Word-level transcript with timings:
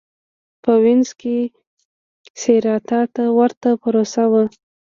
په 0.63 0.71
وینز 0.83 1.09
کې 1.21 1.37
سېراتا 2.41 3.01
ته 3.15 3.23
ورته 3.39 3.69
پروسه 3.81 4.23
وه. 4.31 4.43